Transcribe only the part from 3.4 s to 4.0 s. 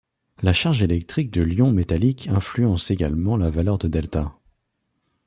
valeur de